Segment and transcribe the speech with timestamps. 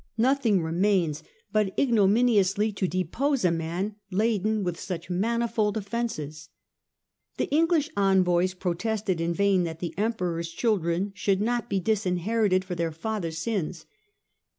[0.17, 1.21] Nothing remains
[1.51, 6.49] but ignominiously to depose a man laden with such manifold offences."
[7.37, 12.73] The English envoys protested in vain that the Emperor's children should not be disinherited for
[12.73, 13.85] their father's sins.